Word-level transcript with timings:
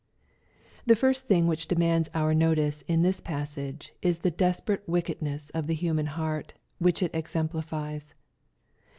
The 0.87 0.95
first 0.95 1.27
thing 1.27 1.45
which 1.45 1.67
demands 1.67 2.09
our 2.15 2.33
notice 2.33 2.81
in 2.87 3.03
this 3.03 3.19
pas 3.21 3.51
sage, 3.51 3.93
u 4.01 4.11
the 4.13 4.31
desperate 4.31 4.81
wickedness 4.89 5.51
of 5.51 5.67
the 5.67 5.75
human 5.75 6.07
hearty 6.07 6.55
which 6.79 7.03
it 7.03 7.13
exemplifies. 7.13 8.15